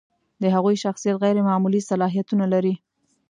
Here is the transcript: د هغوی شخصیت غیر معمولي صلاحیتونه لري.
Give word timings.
د 0.41 0.43
هغوی 0.55 0.75
شخصیت 0.83 1.15
غیر 1.23 1.37
معمولي 1.47 1.81
صلاحیتونه 1.89 2.45
لري. 2.53 2.73